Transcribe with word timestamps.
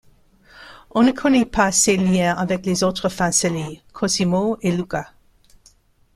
On 0.89 1.03
ne 1.03 1.11
connaît 1.11 1.45
pas 1.45 1.71
ses 1.71 1.95
liens 1.95 2.33
avec 2.35 2.65
les 2.65 2.81
autres 2.83 3.07
Fancelli, 3.07 3.83
Cosimo 3.93 4.57
et 4.63 4.71
Luca. 4.71 5.13